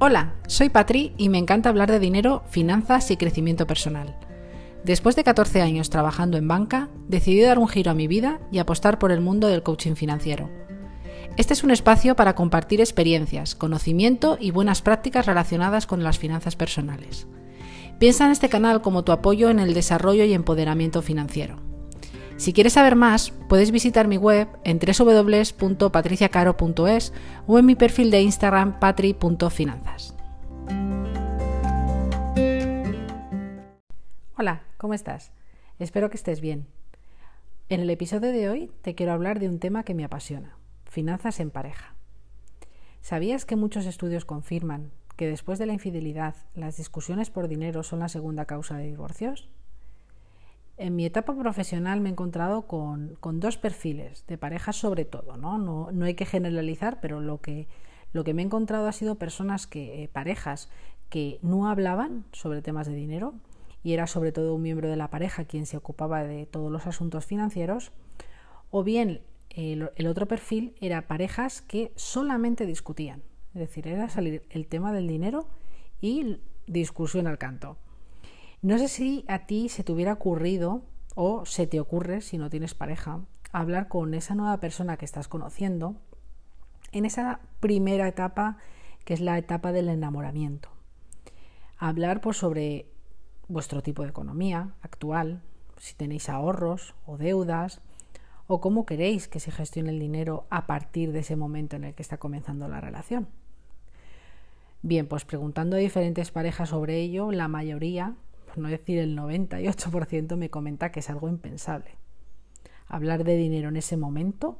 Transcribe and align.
Hola, 0.00 0.34
soy 0.46 0.68
Patri 0.68 1.12
y 1.18 1.28
me 1.28 1.38
encanta 1.38 1.70
hablar 1.70 1.90
de 1.90 1.98
dinero, 1.98 2.44
finanzas 2.50 3.10
y 3.10 3.16
crecimiento 3.16 3.66
personal. 3.66 4.16
Después 4.84 5.16
de 5.16 5.24
14 5.24 5.60
años 5.60 5.90
trabajando 5.90 6.36
en 6.36 6.46
banca, 6.46 6.88
decidí 7.08 7.40
dar 7.40 7.58
un 7.58 7.66
giro 7.66 7.90
a 7.90 7.94
mi 7.94 8.06
vida 8.06 8.38
y 8.52 8.60
apostar 8.60 9.00
por 9.00 9.10
el 9.10 9.20
mundo 9.20 9.48
del 9.48 9.64
coaching 9.64 9.96
financiero. 9.96 10.50
Este 11.36 11.52
es 11.52 11.64
un 11.64 11.72
espacio 11.72 12.14
para 12.14 12.36
compartir 12.36 12.80
experiencias, 12.80 13.56
conocimiento 13.56 14.38
y 14.40 14.52
buenas 14.52 14.82
prácticas 14.82 15.26
relacionadas 15.26 15.88
con 15.88 16.04
las 16.04 16.16
finanzas 16.16 16.54
personales. 16.54 17.26
Piensa 17.98 18.24
en 18.26 18.30
este 18.30 18.48
canal 18.48 18.82
como 18.82 19.02
tu 19.02 19.10
apoyo 19.10 19.50
en 19.50 19.58
el 19.58 19.74
desarrollo 19.74 20.22
y 20.22 20.32
empoderamiento 20.32 21.02
financiero. 21.02 21.56
Si 22.38 22.52
quieres 22.52 22.74
saber 22.74 22.94
más, 22.94 23.32
puedes 23.48 23.72
visitar 23.72 24.06
mi 24.06 24.16
web 24.16 24.46
en 24.62 24.78
www.patriciacaro.es 24.78 27.12
o 27.48 27.58
en 27.58 27.66
mi 27.66 27.74
perfil 27.74 28.12
de 28.12 28.22
Instagram 28.22 28.78
patri.finanzas. 28.78 30.14
Hola, 34.36 34.62
¿cómo 34.76 34.94
estás? 34.94 35.32
Espero 35.80 36.10
que 36.10 36.16
estés 36.16 36.40
bien. 36.40 36.68
En 37.68 37.80
el 37.80 37.90
episodio 37.90 38.30
de 38.30 38.48
hoy 38.48 38.70
te 38.82 38.94
quiero 38.94 39.10
hablar 39.12 39.40
de 39.40 39.48
un 39.48 39.58
tema 39.58 39.82
que 39.82 39.94
me 39.94 40.04
apasiona, 40.04 40.56
finanzas 40.84 41.40
en 41.40 41.50
pareja. 41.50 41.96
¿Sabías 43.00 43.46
que 43.46 43.56
muchos 43.56 43.84
estudios 43.84 44.24
confirman 44.24 44.92
que 45.16 45.26
después 45.26 45.58
de 45.58 45.66
la 45.66 45.72
infidelidad 45.72 46.36
las 46.54 46.76
discusiones 46.76 47.30
por 47.30 47.48
dinero 47.48 47.82
son 47.82 47.98
la 47.98 48.08
segunda 48.08 48.44
causa 48.44 48.76
de 48.76 48.86
divorcios? 48.86 49.48
En 50.78 50.94
mi 50.94 51.04
etapa 51.04 51.36
profesional 51.36 52.00
me 52.00 52.08
he 52.08 52.12
encontrado 52.12 52.68
con, 52.68 53.18
dos 53.40 53.58
perfiles 53.58 54.24
de 54.28 54.38
parejas 54.38 54.76
sobre 54.76 55.04
todo, 55.04 55.36
¿no? 55.36 55.58
¿no? 55.58 56.04
hay 56.04 56.14
que 56.14 56.24
generalizar, 56.24 57.00
pero 57.00 57.20
lo 57.20 57.40
que, 57.40 57.66
lo 58.12 58.22
que 58.22 58.32
me 58.32 58.42
he 58.42 58.44
encontrado 58.44 58.86
ha 58.86 58.92
sido 58.92 59.16
personas 59.16 59.66
que, 59.66 60.04
eh, 60.04 60.08
parejas 60.08 60.70
que 61.08 61.40
no 61.42 61.68
hablaban 61.68 62.26
sobre 62.30 62.62
temas 62.62 62.86
de 62.86 62.94
dinero 62.94 63.34
y 63.82 63.92
era 63.92 64.06
sobre 64.06 64.30
todo 64.30 64.54
un 64.54 64.62
miembro 64.62 64.88
de 64.88 64.94
la 64.94 65.10
pareja 65.10 65.46
quien 65.46 65.66
se 65.66 65.76
ocupaba 65.76 66.22
de 66.22 66.46
todos 66.46 66.70
los 66.70 66.86
asuntos 66.86 67.26
financieros, 67.26 67.90
o 68.70 68.84
bien 68.84 69.22
el, 69.50 69.90
el 69.96 70.06
otro 70.06 70.28
perfil 70.28 70.76
era 70.80 71.08
parejas 71.08 71.60
que 71.60 71.90
solamente 71.96 72.66
discutían, 72.66 73.24
es 73.52 73.60
decir, 73.60 73.88
era 73.88 74.08
salir 74.08 74.44
el 74.50 74.68
tema 74.68 74.92
del 74.92 75.08
dinero 75.08 75.48
y 76.00 76.38
discusión 76.68 77.26
al 77.26 77.38
canto. 77.38 77.78
No 78.60 78.76
sé 78.78 78.88
si 78.88 79.24
a 79.28 79.46
ti 79.46 79.68
se 79.68 79.84
te 79.84 79.92
hubiera 79.92 80.14
ocurrido 80.14 80.82
o 81.14 81.46
se 81.46 81.68
te 81.68 81.78
ocurre, 81.78 82.20
si 82.20 82.38
no 82.38 82.50
tienes 82.50 82.74
pareja, 82.74 83.20
hablar 83.52 83.86
con 83.88 84.14
esa 84.14 84.34
nueva 84.34 84.58
persona 84.58 84.96
que 84.96 85.04
estás 85.04 85.28
conociendo 85.28 85.94
en 86.90 87.04
esa 87.04 87.40
primera 87.60 88.08
etapa 88.08 88.58
que 89.04 89.14
es 89.14 89.20
la 89.20 89.38
etapa 89.38 89.72
del 89.72 89.88
enamoramiento. 89.88 90.70
Hablar 91.78 92.20
pues, 92.20 92.36
sobre 92.36 92.86
vuestro 93.46 93.82
tipo 93.82 94.02
de 94.02 94.10
economía 94.10 94.74
actual, 94.82 95.40
si 95.78 95.94
tenéis 95.94 96.28
ahorros 96.28 96.94
o 97.06 97.16
deudas, 97.16 97.80
o 98.48 98.60
cómo 98.60 98.86
queréis 98.86 99.28
que 99.28 99.40
se 99.40 99.52
gestione 99.52 99.90
el 99.90 100.00
dinero 100.00 100.46
a 100.50 100.66
partir 100.66 101.12
de 101.12 101.20
ese 101.20 101.36
momento 101.36 101.76
en 101.76 101.84
el 101.84 101.94
que 101.94 102.02
está 102.02 102.18
comenzando 102.18 102.66
la 102.66 102.80
relación. 102.80 103.28
Bien, 104.82 105.06
pues 105.06 105.24
preguntando 105.24 105.76
a 105.76 105.78
diferentes 105.78 106.30
parejas 106.32 106.70
sobre 106.70 106.98
ello, 106.98 107.30
la 107.30 107.46
mayoría 107.46 108.14
no 108.56 108.68
decir 108.68 108.98
el 108.98 109.16
98%, 109.16 110.36
me 110.36 110.50
comenta 110.50 110.90
que 110.90 111.00
es 111.00 111.10
algo 111.10 111.28
impensable. 111.28 111.96
Hablar 112.86 113.24
de 113.24 113.36
dinero 113.36 113.68
en 113.68 113.76
ese 113.76 113.96
momento 113.96 114.58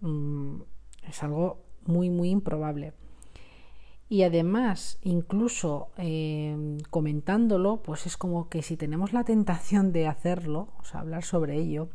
mm, 0.00 0.60
es 1.08 1.22
algo 1.22 1.62
muy, 1.86 2.10
muy 2.10 2.30
improbable. 2.30 2.92
Y 4.08 4.24
además, 4.24 4.98
incluso 5.02 5.88
eh, 5.96 6.76
comentándolo, 6.90 7.82
pues 7.82 8.06
es 8.06 8.18
como 8.18 8.50
que 8.50 8.60
si 8.60 8.76
tenemos 8.76 9.14
la 9.14 9.24
tentación 9.24 9.92
de 9.92 10.06
hacerlo, 10.06 10.68
o 10.78 10.84
sea, 10.84 11.00
hablar 11.00 11.24
sobre 11.24 11.56
ello, 11.56 11.88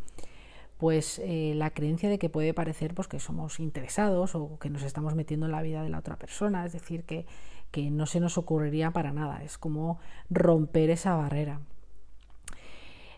pues 0.77 1.19
eh, 1.23 1.53
la 1.55 1.71
creencia 1.71 2.09
de 2.09 2.19
que 2.19 2.29
puede 2.29 2.53
parecer 2.53 2.93
pues, 2.93 3.07
que 3.07 3.19
somos 3.19 3.59
interesados 3.59 4.35
o 4.35 4.57
que 4.59 4.69
nos 4.69 4.83
estamos 4.83 5.15
metiendo 5.15 5.45
en 5.45 5.51
la 5.51 5.61
vida 5.61 5.83
de 5.83 5.89
la 5.89 5.99
otra 5.99 6.17
persona, 6.17 6.65
es 6.65 6.73
decir, 6.73 7.03
que 7.03 7.25
que 7.71 7.91
no 7.91 8.05
se 8.05 8.19
nos 8.19 8.37
ocurriría 8.37 8.91
para 8.91 9.13
nada. 9.13 9.43
Es 9.43 9.57
como 9.57 9.99
romper 10.29 10.89
esa 10.89 11.15
barrera. 11.15 11.61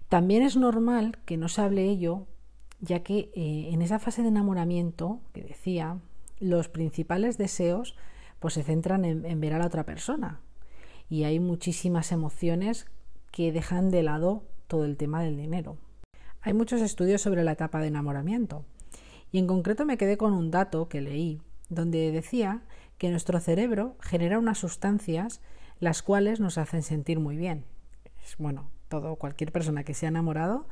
También 0.09 0.41
es 0.41 0.57
normal 0.57 1.19
que 1.25 1.37
no 1.37 1.49
se 1.49 1.61
hable 1.61 1.85
ello, 1.85 2.25
ya 2.81 3.03
que 3.03 3.31
eh, 3.35 3.69
en 3.71 3.81
esa 3.81 3.99
fase 3.99 4.23
de 4.23 4.29
enamoramiento 4.29 5.21
que 5.33 5.43
decía, 5.43 5.99
los 6.39 6.69
principales 6.69 7.37
deseos 7.37 7.95
pues 8.39 8.53
se 8.53 8.63
centran 8.63 9.05
en, 9.05 9.41
ver 9.41 9.53
a 9.53 9.59
la 9.59 9.67
otra 9.67 9.85
persona 9.85 10.39
y 11.09 11.23
hay 11.23 11.39
muchísimas 11.39 12.11
emociones 12.11 12.85
que 13.31 13.51
dejan 13.51 13.91
de 13.91 14.03
lado 14.03 14.43
todo 14.67 14.85
el 14.85 14.97
tema 14.97 15.21
del 15.21 15.37
dinero. 15.37 15.77
Hay 16.41 16.53
muchos 16.53 16.81
estudios 16.81 17.21
sobre 17.21 17.43
la 17.43 17.51
etapa 17.51 17.81
de 17.81 17.87
enamoramiento 17.87 18.63
y 19.31 19.39
en 19.39 19.47
concreto 19.47 19.85
me 19.85 19.97
quedé 19.97 20.17
con 20.17 20.33
un 20.33 20.51
dato 20.51 20.87
que 20.87 21.01
leí 21.01 21.41
donde 21.67 22.11
decía 22.11 22.61
que 22.99 23.09
nuestro 23.09 23.39
cerebro 23.39 23.95
genera 24.01 24.37
unas 24.37 24.59
sustancias 24.59 25.41
las 25.79 26.03
cuales 26.03 26.39
nos 26.39 26.59
hacen 26.59 26.83
sentir 26.83 27.19
muy 27.19 27.37
bien. 27.37 27.65
Bueno, 28.37 28.69
todo, 28.89 29.15
cualquier 29.15 29.51
persona 29.51 29.83
que 29.83 29.93
se 29.95 30.05
ha 30.05 30.09
enamorado 30.09 30.67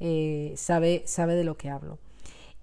eh, 0.00 0.54
sabe, 0.56 1.02
sabe 1.04 1.34
de 1.34 1.44
lo 1.44 1.56
que 1.56 1.68
hablo. 1.68 1.98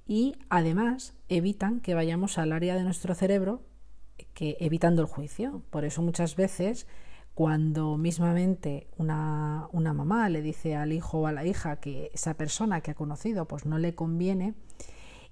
Y 0.07 0.35
además 0.49 1.13
evitan 1.27 1.81
que 1.81 1.93
vayamos 1.93 2.37
al 2.37 2.53
área 2.53 2.75
de 2.75 2.83
nuestro 2.83 3.13
cerebro 3.13 3.61
que 4.33 4.57
evitando 4.61 5.01
el 5.01 5.07
juicio. 5.07 5.61
Por 5.69 5.85
eso 5.85 6.01
muchas 6.01 6.35
veces 6.35 6.87
cuando 7.35 7.97
mismamente 7.97 8.87
una, 8.97 9.67
una, 9.71 9.93
mamá 9.93 10.29
le 10.29 10.41
dice 10.41 10.75
al 10.75 10.93
hijo 10.93 11.19
o 11.19 11.27
a 11.27 11.31
la 11.31 11.45
hija 11.45 11.77
que 11.77 12.09
esa 12.13 12.33
persona 12.35 12.81
que 12.81 12.91
ha 12.91 12.95
conocido 12.95 13.45
pues 13.45 13.65
no 13.65 13.77
le 13.77 13.95
conviene, 13.95 14.55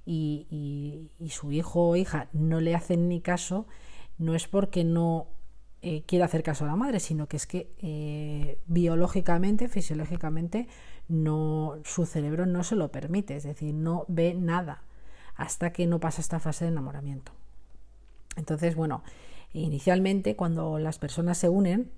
y, 0.07 1.09
su 1.29 1.51
hijo 1.51 1.89
o 1.89 1.95
hija 1.95 2.29
no 2.31 2.61
le 2.61 2.73
hacen 2.75 3.09
ni 3.09 3.21
caso, 3.21 3.67
no 4.17 4.33
es 4.33 4.47
porque 4.47 4.83
no 4.83 5.27
eh, 5.81 6.03
quiera 6.05 6.25
hacer 6.25 6.43
caso 6.43 6.63
a 6.63 6.67
la 6.67 6.75
madre, 6.75 6.99
sino 6.99 7.27
que 7.27 7.37
es 7.37 7.45
que 7.45 7.69
eh, 7.81 8.59
biológicamente, 8.67 9.67
fisiológicamente, 9.67 10.67
no, 11.09 11.75
su 11.83 12.05
cerebro 12.05 12.45
no 12.45 12.63
se 12.63 12.75
lo 12.75 12.91
permite, 12.91 13.35
es 13.35 13.43
decir, 13.43 13.73
no 13.73 14.05
ve 14.07 14.33
nada 14.33 14.81
hasta 15.35 15.71
que 15.71 15.85
no 15.85 15.99
pasa 15.99 16.21
esta 16.21 16.39
fase 16.39 16.65
de 16.65 16.71
enamoramiento. 16.71 17.31
Entonces, 18.37 18.75
bueno, 18.75 19.03
inicialmente 19.53 20.35
cuando 20.35 20.79
las 20.79 20.97
personas 20.97 21.37
se 21.37 21.49
unen, 21.49 21.91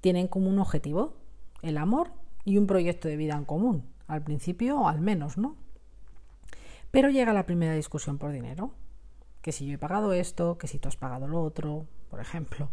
tienen 0.00 0.28
como 0.28 0.50
un 0.50 0.58
objetivo, 0.58 1.14
el 1.62 1.78
amor 1.78 2.10
y 2.44 2.58
un 2.58 2.66
proyecto 2.66 3.08
de 3.08 3.16
vida 3.16 3.36
en 3.36 3.44
común, 3.44 3.84
al 4.06 4.22
principio 4.22 4.86
al 4.86 5.00
menos, 5.00 5.38
¿no? 5.38 5.56
Pero 6.94 7.10
llega 7.10 7.32
la 7.32 7.44
primera 7.44 7.74
discusión 7.74 8.18
por 8.18 8.30
dinero. 8.30 8.70
Que 9.42 9.50
si 9.50 9.66
yo 9.66 9.74
he 9.74 9.78
pagado 9.78 10.12
esto, 10.12 10.58
que 10.58 10.68
si 10.68 10.78
tú 10.78 10.86
has 10.86 10.96
pagado 10.96 11.26
lo 11.26 11.42
otro, 11.42 11.88
por 12.08 12.20
ejemplo. 12.20 12.70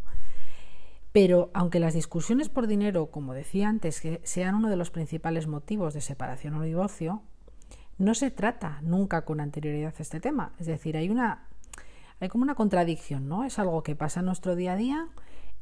Pero 1.12 1.50
aunque 1.56 1.80
las 1.80 1.96
discusiones 1.96 2.48
por 2.48 2.68
dinero, 2.68 3.08
como 3.08 3.34
decía 3.34 3.68
antes, 3.68 4.00
que 4.00 4.22
sean 4.24 4.54
uno 4.54 4.70
de 4.70 4.76
los 4.76 4.92
principales 4.92 5.48
motivos 5.48 5.96
de 5.96 6.02
separación 6.02 6.54
o 6.54 6.62
divorcio, 6.62 7.24
no 7.98 8.14
se 8.14 8.30
trata 8.30 8.78
nunca 8.84 9.26
con 9.26 9.40
anterioridad 9.40 9.96
este 9.98 10.20
tema. 10.20 10.54
Es 10.60 10.68
decir, 10.68 10.98
hay 10.98 11.10
una 11.10 11.48
hay 12.20 12.30
como 12.30 12.44
una 12.44 12.54
contradicción, 12.54 13.28
¿no? 13.28 13.44
Es 13.44 13.58
algo 13.58 13.82
que 13.82 13.96
pasa 13.96 14.20
en 14.20 14.28
nuestro 14.28 14.56
día 14.56 14.74
a 14.74 14.76
día. 14.76 15.08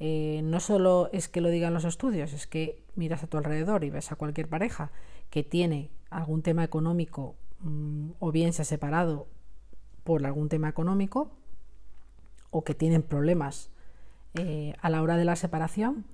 Eh, 0.02 0.42
no 0.44 0.60
solo 0.60 1.10
es 1.14 1.30
que 1.30 1.40
lo 1.40 1.48
digan 1.48 1.74
los 1.74 1.86
estudios, 1.86 2.34
es 2.34 2.46
que 2.46 2.84
miras 2.96 3.24
a 3.24 3.28
tu 3.28 3.38
alrededor 3.38 3.86
y 3.86 3.90
ves 3.90 4.12
a 4.12 4.18
cualquier 4.18 4.50
pareja 4.50 4.92
que 5.30 5.44
tiene 5.44 5.92
algún 6.10 6.42
tema 6.42 6.66
económico 6.66 7.38
Mm, 7.62 8.12
o 8.20 8.32
bien 8.32 8.54
se 8.54 8.62
ha 8.62 8.66
separado 8.66 9.28
por 10.04 10.26
algún 10.26 10.50
tema 10.50 10.70
económico 10.70 11.32
o 12.52 12.64
que 12.64 12.74
tienen 12.74 13.04
problemas 13.04 13.70
eh, 14.36 14.74
a 14.82 14.90
la 14.90 15.02
hora 15.02 15.18
de 15.18 15.26
la 15.26 15.36
separación, 15.36 16.06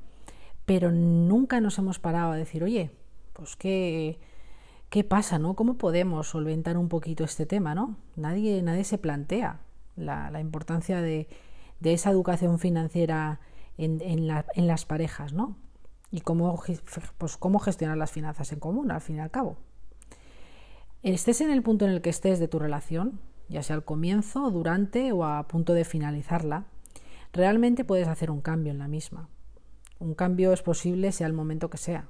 pero 0.66 0.92
nunca 0.92 1.62
nos 1.62 1.78
hemos 1.78 2.00
parado 2.00 2.32
a 2.32 2.36
decir, 2.36 2.64
oye, 2.64 2.92
pues 3.34 3.56
qué, 3.56 4.20
qué 4.90 5.04
pasa, 5.04 5.38
¿no? 5.38 5.56
¿Cómo 5.56 5.78
podemos 5.78 6.30
solventar 6.30 6.78
un 6.78 6.90
poquito 6.90 7.24
este 7.24 7.46
tema, 7.46 7.76
¿no? 7.76 7.98
Nadie, 8.16 8.62
nadie 8.64 8.84
se 8.84 8.98
plantea 8.98 9.60
la, 9.96 10.40
importancia 10.42 11.02
de, 11.02 11.28
esa 11.84 12.10
educación 12.10 12.58
financiera 12.58 13.40
en, 13.78 14.02
en, 14.02 14.68
las 14.68 14.86
parejas, 14.86 15.34
¿no? 15.34 15.56
Y 16.12 16.22
cómo, 16.22 16.62
pues, 17.18 17.38
cómo 17.38 17.60
gestionar 17.60 17.98
las 17.98 18.12
finanzas 18.12 18.52
en 18.52 18.60
común, 18.60 18.92
al 18.92 19.02
fin 19.02 19.18
y 19.18 19.20
al 19.20 19.32
cabo. 19.32 19.58
Estés 21.06 21.40
en 21.42 21.52
el 21.52 21.62
punto 21.62 21.86
en 21.86 21.92
el 21.92 22.02
que 22.02 22.10
estés 22.10 22.40
de 22.40 22.48
tu 22.48 22.58
relación, 22.58 23.20
ya 23.48 23.62
sea 23.62 23.76
al 23.76 23.86
comienzo, 23.86 24.50
durante 24.50 25.12
o 25.12 25.24
a 25.24 25.48
punto 25.48 25.74
de 25.74 25.86
finalizarla, 25.86 26.66
realmente 27.32 27.86
puedes 27.86 28.08
hacer 28.08 28.32
un 28.32 28.42
cambio 28.42 28.72
en 28.72 28.80
la 28.80 28.88
misma. 28.88 29.30
Un 30.00 30.16
cambio 30.16 30.52
es 30.52 30.64
posible 30.64 31.12
sea 31.12 31.28
el 31.28 31.34
momento 31.34 31.70
que 31.70 31.78
sea. 31.78 32.08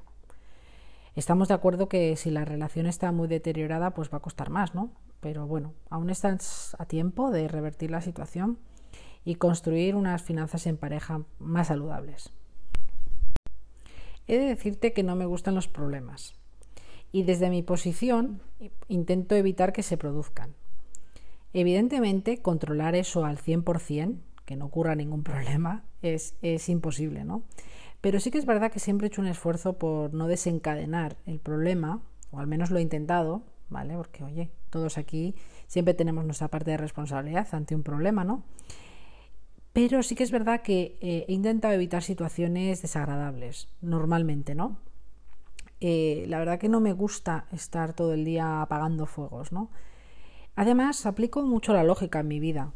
Estamos 1.13 1.50
de 1.50 1.56
acuerdo 1.56 1.89
que 1.89 2.15
si 2.15 2.31
la 2.31 2.45
relación 2.45 2.86
está 2.86 3.12
muy 3.12 3.27
deteriorada, 3.27 3.92
pues 3.92 4.09
va 4.13 4.19
a 4.19 4.21
costar 4.21 4.50
más, 4.50 4.74
¿no? 4.74 4.92
Pero 5.19 5.45
bueno, 5.45 5.74
aún 5.89 6.09
estás 6.09 6.74
a 6.80 6.86
tiempo 6.86 7.31
de 7.31 7.50
revertir 7.50 7.91
la 7.91 8.00
situación 8.00 8.59
y 9.25 9.36
construir 9.36 9.95
unas 9.95 10.24
finanzas 10.24 10.68
en 10.68 10.77
pareja 10.77 11.25
más 11.38 11.68
saludables. 11.68 12.31
He 14.25 14.38
de 14.38 14.45
decirte 14.45 14.94
que 14.94 15.03
no 15.03 15.18
me 15.18 15.25
gustan 15.25 15.53
los 15.53 15.68
problemas 15.68 16.33
y 17.15 17.23
desde 17.23 17.50
mi 17.50 17.63
posición 17.63 18.41
intento 18.89 19.35
evitar 19.35 19.71
que 19.71 19.83
se 19.83 19.95
produzcan. 19.95 20.53
Evidentemente, 21.53 22.41
controlar 22.41 22.94
eso 22.94 23.23
al 23.23 23.38
100%, 23.38 24.17
que 24.44 24.57
no 24.57 24.65
ocurra 24.65 24.95
ningún 24.95 25.23
problema, 25.23 25.85
es, 26.01 26.35
es 26.41 26.67
imposible, 26.67 27.23
¿no? 27.23 27.44
Pero 28.01 28.19
sí 28.19 28.31
que 28.31 28.38
es 28.38 28.45
verdad 28.45 28.69
que 28.69 28.81
siempre 28.81 29.07
he 29.07 29.09
hecho 29.09 29.21
un 29.21 29.29
esfuerzo 29.29 29.77
por 29.77 30.13
no 30.13 30.27
desencadenar 30.27 31.15
el 31.25 31.39
problema, 31.39 32.01
o 32.31 32.39
al 32.39 32.47
menos 32.47 32.69
lo 32.69 32.79
he 32.79 32.81
intentado, 32.81 33.44
¿vale? 33.69 33.95
Porque, 33.95 34.25
oye, 34.25 34.51
todos 34.69 34.97
aquí 34.97 35.35
siempre 35.67 35.94
tenemos 35.94 36.25
nuestra 36.25 36.50
parte 36.50 36.71
de 36.71 36.77
responsabilidad 36.77 37.47
ante 37.53 37.75
un 37.75 37.83
problema, 37.83 38.25
¿no? 38.25 38.44
Pero 39.71 40.03
sí 40.03 40.15
que 40.15 40.23
es 40.23 40.31
verdad 40.31 40.63
que 40.63 40.97
eh, 41.00 41.23
he 41.29 41.33
intentado 41.33 41.73
evitar 41.75 42.03
situaciones 42.03 42.81
desagradables, 42.81 43.69
normalmente, 43.79 44.53
¿no? 44.53 44.81
La 46.27 46.39
verdad 46.39 46.57
que 46.57 46.69
no 46.69 46.79
me 46.79 46.93
gusta 46.93 47.45
estar 47.51 47.93
todo 47.93 48.13
el 48.13 48.25
día 48.25 48.61
apagando 48.61 49.05
fuegos, 49.05 49.51
¿no? 49.51 49.69
Además, 50.55 51.05
aplico 51.05 51.43
mucho 51.43 51.73
la 51.73 51.83
lógica 51.83 52.21
en 52.21 52.27
mi 52.27 52.39
vida, 52.39 52.71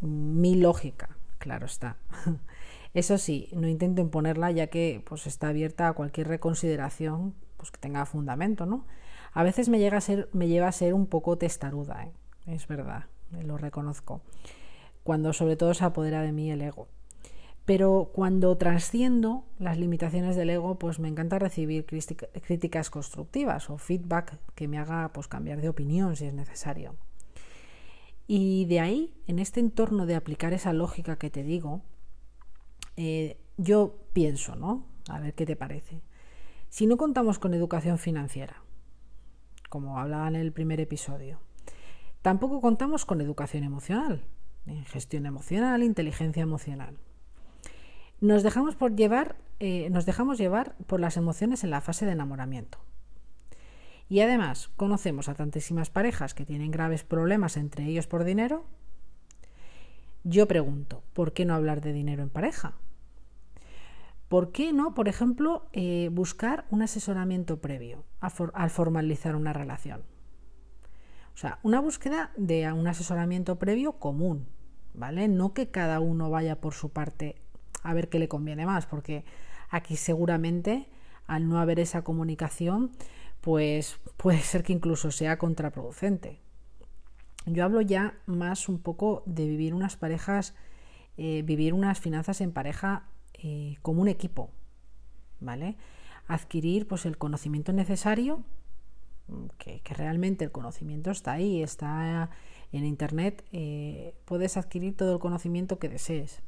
mi 0.00 0.54
lógica, 0.54 1.16
claro 1.38 1.66
está. 1.66 1.96
Eso 2.94 3.18
sí, 3.18 3.48
no 3.52 3.68
intento 3.68 4.00
imponerla 4.00 4.52
ya 4.52 4.68
que 4.68 5.02
pues, 5.04 5.26
está 5.26 5.48
abierta 5.48 5.88
a 5.88 5.92
cualquier 5.94 6.28
reconsideración 6.28 7.34
pues, 7.56 7.72
que 7.72 7.78
tenga 7.78 8.06
fundamento, 8.06 8.66
¿no? 8.66 8.86
A 9.32 9.42
veces 9.42 9.68
me, 9.68 9.80
llega 9.80 9.98
a 9.98 10.00
ser, 10.00 10.28
me 10.32 10.46
lleva 10.46 10.68
a 10.68 10.72
ser 10.72 10.94
un 10.94 11.06
poco 11.06 11.36
testaruda, 11.36 12.04
¿eh? 12.04 12.12
es 12.46 12.68
verdad, 12.68 13.06
lo 13.42 13.58
reconozco, 13.58 14.20
cuando 15.02 15.32
sobre 15.32 15.56
todo 15.56 15.74
se 15.74 15.84
apodera 15.84 16.22
de 16.22 16.30
mí 16.30 16.52
el 16.52 16.62
ego. 16.62 16.86
Pero 17.64 18.10
cuando 18.12 18.56
trasciendo 18.58 19.46
las 19.58 19.78
limitaciones 19.78 20.36
del 20.36 20.50
ego, 20.50 20.78
pues 20.78 20.98
me 20.98 21.08
encanta 21.08 21.38
recibir 21.38 21.86
críticas 21.86 22.90
constructivas 22.90 23.70
o 23.70 23.78
feedback 23.78 24.38
que 24.54 24.68
me 24.68 24.78
haga 24.78 25.10
pues, 25.12 25.28
cambiar 25.28 25.62
de 25.62 25.70
opinión 25.70 26.14
si 26.14 26.26
es 26.26 26.34
necesario. 26.34 26.96
Y 28.26 28.66
de 28.66 28.80
ahí, 28.80 29.14
en 29.26 29.38
este 29.38 29.60
entorno 29.60 30.06
de 30.06 30.14
aplicar 30.14 30.52
esa 30.52 30.72
lógica 30.72 31.16
que 31.16 31.30
te 31.30 31.42
digo, 31.42 31.82
eh, 32.96 33.38
yo 33.56 33.98
pienso, 34.12 34.56
¿no? 34.56 34.86
A 35.08 35.20
ver 35.20 35.34
qué 35.34 35.46
te 35.46 35.56
parece. 35.56 36.02
Si 36.68 36.86
no 36.86 36.96
contamos 36.96 37.38
con 37.38 37.54
educación 37.54 37.98
financiera, 37.98 38.62
como 39.68 39.98
hablaba 39.98 40.28
en 40.28 40.36
el 40.36 40.52
primer 40.52 40.80
episodio, 40.80 41.40
tampoco 42.22 42.60
contamos 42.60 43.04
con 43.04 43.20
educación 43.20 43.64
emocional, 43.64 44.24
gestión 44.86 45.26
emocional, 45.26 45.82
inteligencia 45.82 46.42
emocional. 46.42 46.98
Nos 48.20 48.42
dejamos, 48.42 48.76
por 48.76 48.96
llevar, 48.96 49.36
eh, 49.60 49.88
nos 49.90 50.06
dejamos 50.06 50.38
llevar 50.38 50.76
por 50.86 51.00
las 51.00 51.16
emociones 51.16 51.64
en 51.64 51.70
la 51.70 51.80
fase 51.80 52.06
de 52.06 52.12
enamoramiento. 52.12 52.78
Y 54.08 54.20
además 54.20 54.70
conocemos 54.76 55.28
a 55.28 55.34
tantísimas 55.34 55.90
parejas 55.90 56.34
que 56.34 56.44
tienen 56.44 56.70
graves 56.70 57.04
problemas 57.04 57.56
entre 57.56 57.84
ellos 57.86 58.06
por 58.06 58.24
dinero. 58.24 58.64
Yo 60.24 60.46
pregunto, 60.46 61.02
¿por 61.12 61.32
qué 61.32 61.44
no 61.44 61.54
hablar 61.54 61.80
de 61.80 61.92
dinero 61.92 62.22
en 62.22 62.30
pareja? 62.30 62.74
¿Por 64.28 64.52
qué 64.52 64.72
no, 64.72 64.94
por 64.94 65.08
ejemplo, 65.08 65.68
eh, 65.72 66.08
buscar 66.12 66.64
un 66.70 66.82
asesoramiento 66.82 67.60
previo 67.60 68.04
al 68.20 68.70
formalizar 68.70 69.36
una 69.36 69.52
relación? 69.52 70.02
O 71.34 71.36
sea, 71.36 71.58
una 71.62 71.80
búsqueda 71.80 72.30
de 72.36 72.72
un 72.72 72.86
asesoramiento 72.86 73.58
previo 73.58 73.94
común, 73.98 74.46
¿vale? 74.94 75.28
No 75.28 75.52
que 75.52 75.70
cada 75.70 76.00
uno 76.00 76.30
vaya 76.30 76.60
por 76.60 76.74
su 76.74 76.90
parte 76.90 77.36
a 77.84 77.94
ver 77.94 78.08
qué 78.08 78.18
le 78.18 78.26
conviene 78.26 78.66
más, 78.66 78.86
porque 78.86 79.24
aquí 79.70 79.96
seguramente 79.96 80.88
al 81.26 81.48
no 81.48 81.58
haber 81.58 81.80
esa 81.80 82.02
comunicación, 82.02 82.90
pues 83.40 83.98
puede 84.16 84.40
ser 84.40 84.62
que 84.62 84.72
incluso 84.72 85.10
sea 85.10 85.38
contraproducente. 85.38 86.40
Yo 87.46 87.64
hablo 87.64 87.80
ya 87.82 88.18
más 88.26 88.68
un 88.68 88.78
poco 88.78 89.22
de 89.26 89.46
vivir 89.46 89.74
unas 89.74 89.96
parejas, 89.96 90.54
eh, 91.16 91.42
vivir 91.44 91.74
unas 91.74 92.00
finanzas 92.00 92.40
en 92.40 92.52
pareja 92.52 93.04
eh, 93.34 93.76
como 93.82 94.00
un 94.00 94.08
equipo, 94.08 94.50
¿vale? 95.40 95.76
Adquirir 96.26 96.88
pues 96.88 97.04
el 97.04 97.18
conocimiento 97.18 97.72
necesario, 97.72 98.42
que, 99.58 99.80
realmente 99.94 100.44
el 100.44 100.52
conocimiento 100.52 101.10
está 101.10 101.32
ahí, 101.32 101.62
está 101.62 102.30
en 102.72 102.84
internet, 102.84 103.44
eh, 103.52 104.14
puedes 104.24 104.56
adquirir 104.56 104.96
todo 104.96 105.12
el 105.14 105.18
conocimiento 105.18 105.78
que 105.78 105.88
desees. 105.88 106.42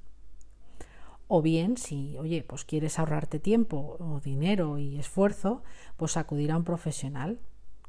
O 1.29 1.43
bien, 1.43 1.77
si, 1.77 2.17
oye, 2.19 2.45
pues 2.47 2.65
quieres 2.65 2.99
ahorrarte 2.99 3.41
tiempo 3.41 3.97
o 3.99 4.21
dinero 4.21 4.79
y 4.79 4.99
esfuerzo, 4.99 5.63
pues 5.97 6.17
acudir 6.17 6.53
a 6.53 6.57
un 6.57 6.65
profesional 6.65 7.41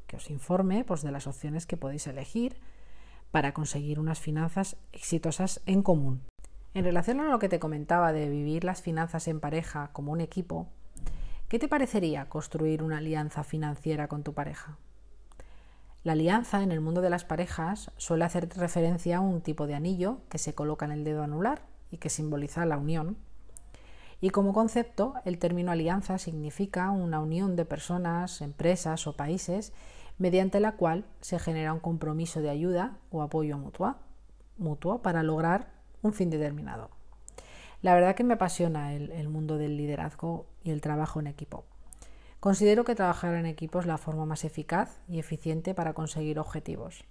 que 0.08 0.16
os 0.16 0.30
informe 0.30 0.84
pues, 0.84 1.02
de 1.02 1.12
las 1.12 1.26
opciones 1.26 1.66
que 1.66 1.76
podéis 1.76 2.06
elegir 2.08 2.56
para 3.30 3.52
conseguir 3.52 4.00
unas 4.00 4.18
finanzas 4.18 4.76
exitosas 4.92 5.60
en 5.66 5.82
común. 5.82 6.22
En 6.74 6.84
relación 6.84 7.20
a 7.20 7.30
lo 7.30 7.38
que 7.38 7.48
te 7.48 7.60
comentaba 7.60 8.12
de 8.12 8.28
vivir 8.28 8.64
las 8.64 8.82
finanzas 8.82 9.28
en 9.28 9.40
pareja 9.40 9.90
como 9.92 10.12
un 10.12 10.20
equipo, 10.20 10.66
¿qué 11.48 11.58
te 11.58 11.68
parecería 11.68 12.28
construir 12.28 12.82
una 12.82 12.98
alianza 12.98 13.44
financiera 13.44 14.08
con 14.08 14.22
tu 14.22 14.32
pareja? 14.34 14.78
La 16.04 16.12
alianza 16.12 16.62
en 16.62 16.72
el 16.72 16.80
mundo 16.80 17.00
de 17.00 17.10
las 17.10 17.24
parejas 17.24 17.90
suele 17.96 18.24
hacer 18.24 18.48
referencia 18.56 19.18
a 19.18 19.20
un 19.20 19.42
tipo 19.42 19.66
de 19.66 19.74
anillo 19.74 20.20
que 20.28 20.38
se 20.38 20.54
coloca 20.54 20.86
en 20.86 20.92
el 20.92 21.04
dedo 21.04 21.22
anular 21.22 21.62
y 21.90 21.98
que 21.98 22.10
simboliza 22.10 22.64
la 22.66 22.78
unión. 22.78 23.16
Y 24.20 24.30
como 24.30 24.52
concepto, 24.52 25.14
el 25.24 25.38
término 25.38 25.70
alianza 25.70 26.18
significa 26.18 26.90
una 26.90 27.20
unión 27.20 27.54
de 27.54 27.64
personas, 27.64 28.40
empresas 28.40 29.06
o 29.06 29.12
países 29.12 29.72
mediante 30.18 30.58
la 30.58 30.72
cual 30.72 31.04
se 31.20 31.38
genera 31.38 31.72
un 31.72 31.80
compromiso 31.80 32.40
de 32.40 32.50
ayuda 32.50 32.98
o 33.10 33.22
apoyo 33.22 33.56
mutuo, 33.56 33.94
mutuo 34.56 35.00
para 35.02 35.22
lograr 35.22 35.68
un 36.02 36.12
fin 36.12 36.30
determinado. 36.30 36.90
La 37.80 37.94
verdad 37.94 38.16
que 38.16 38.24
me 38.24 38.34
apasiona 38.34 38.92
el, 38.92 39.28
mundo 39.28 39.56
del 39.56 39.76
liderazgo 39.76 40.46
y 40.64 40.70
el 40.72 40.80
trabajo 40.80 41.20
en 41.20 41.28
equipo. 41.28 41.64
Considero 42.40 42.84
que 42.84 42.96
trabajar 42.96 43.34
en 43.34 43.46
equipo 43.46 43.78
es 43.78 43.86
la 43.86 43.98
forma 43.98 44.26
más 44.26 44.44
eficaz 44.44 45.00
y 45.08 45.20
eficiente 45.20 45.74
para 45.74 45.92
conseguir 45.92 46.40
objetivos. 46.40 47.04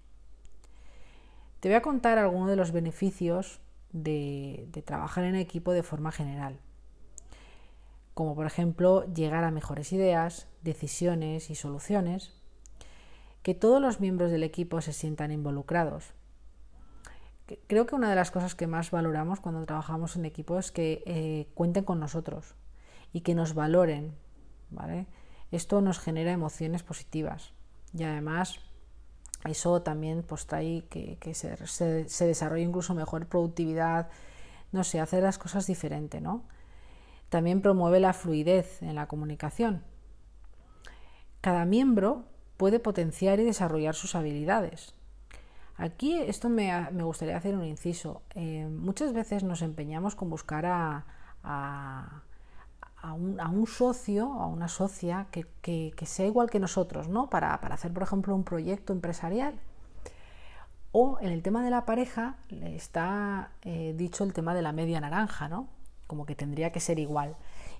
Te 1.62 1.70
voy 1.70 1.76
a 1.76 1.82
contar 1.82 2.18
algunos 2.18 2.50
de 2.50 2.58
los 2.58 2.72
beneficios 2.72 3.62
de, 3.94 4.68
de, 4.72 4.82
trabajar 4.82 5.24
en 5.24 5.36
equipo 5.36 5.72
de 5.72 5.84
forma 5.84 6.12
general, 6.12 6.60
como 8.18 8.34
por 8.34 8.48
ejemplo 8.48 9.06
llegar 9.14 9.44
a 9.44 9.52
mejores 9.52 9.94
ideas, 9.94 10.48
decisiones 10.64 11.52
y 11.52 11.56
soluciones, 11.56 12.34
que 13.44 13.54
todos 13.54 13.80
los 13.80 14.00
miembros 14.00 14.32
del 14.32 14.42
equipo 14.42 14.82
se 14.82 14.92
sientan 14.92 15.32
involucrados, 15.32 16.16
creo 17.68 17.86
que 17.86 17.94
una 17.94 18.10
de 18.10 18.16
las 18.16 18.32
cosas 18.32 18.56
que 18.56 18.66
más 18.66 18.90
valoramos 18.90 19.40
cuando 19.40 19.64
trabajamos 19.68 20.16
en 20.16 20.26
equipo 20.26 20.58
es 20.58 20.72
que 20.72 21.04
eh, 21.06 21.48
cuenten 21.54 21.84
con 21.84 22.00
nosotros 22.00 22.56
y 23.14 23.22
que 23.22 23.36
nos 23.36 23.54
valoren. 23.54 24.16
¿vale? 24.72 25.06
Esto 25.52 25.80
nos 25.82 26.00
genera 26.00 26.32
emociones 26.32 26.82
positivas 26.82 27.54
y 27.94 28.02
además 28.02 28.62
eso 29.46 29.84
también 29.84 30.24
pues, 30.24 30.48
trae 30.48 30.86
que, 30.90 31.20
se, 31.36 31.68
se, 31.68 32.26
desarrolle 32.26 32.64
incluso 32.64 32.96
mejor 32.96 33.28
productividad, 33.28 34.10
no 34.72 34.84
sé, 34.84 35.00
hacer 35.00 35.22
las 35.22 35.38
cosas 35.38 35.68
diferente. 35.68 36.20
¿no? 36.20 36.57
También 37.30 37.62
promueve 37.62 38.00
la 38.00 38.14
fluidez 38.14 38.82
en 38.82 38.96
la 38.96 39.08
comunicación. 39.08 39.84
Cada 41.42 41.66
miembro 41.66 42.26
puede 42.58 42.80
potenciar 42.80 43.40
y 43.40 43.44
desarrollar 43.44 43.96
sus 43.96 44.16
habilidades. 44.16 44.94
Aquí 45.78 46.18
esto 46.18 46.50
me, 46.50 46.90
gustaría 47.04 47.38
hacer 47.38 47.56
un 47.56 47.64
inciso. 47.64 48.24
Eh, 48.34 48.68
muchas 48.68 49.14
veces 49.14 49.44
nos 49.44 49.62
empeñamos 49.62 50.16
con 50.16 50.30
buscar 50.30 50.66
a, 50.66 51.06
un, 53.14 53.68
socio, 53.68 54.34
a 54.34 54.48
una 54.48 54.68
socia 54.70 55.28
que, 55.32 55.94
sea 56.06 56.26
igual 56.26 56.50
que 56.50 56.60
nosotros, 56.60 57.08
¿no? 57.10 57.30
Para, 57.30 57.54
hacer, 57.54 57.94
por 57.94 58.04
ejemplo, 58.04 58.34
un 58.36 58.44
proyecto 58.44 58.92
empresarial. 58.92 59.60
O 60.92 61.20
en 61.22 61.32
el 61.32 61.44
tema 61.44 61.64
de 61.64 61.70
la 61.70 61.86
pareja 61.86 62.38
está 62.50 63.52
eh, 63.62 63.94
dicho 63.96 64.24
el 64.24 64.34
tema 64.34 64.56
de 64.56 64.64
la 64.64 64.72
media 64.72 65.00
naranja, 65.00 65.48
¿no? 65.48 65.68
Como 66.08 66.26
que 66.26 66.36
tendría 66.36 66.72
que 66.72 66.80
ser 66.80 67.00
igual. 67.00 67.36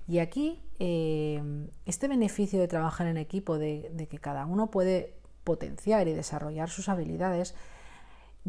Y 0.08 0.20
aquí 0.20 0.62
eh, 0.80 1.42
este 1.86 2.08
beneficio 2.08 2.60
de 2.60 2.68
trabajar 2.68 3.08
en 3.08 3.18
equipo, 3.18 3.58
de 3.58 4.08
que 4.10 4.20
cada 4.20 4.46
uno 4.46 4.70
puede 4.70 5.16
potenciar 5.44 6.08
y 6.08 6.14
desarrollar 6.14 6.70
sus 6.70 6.90
habilidades, 6.90 7.56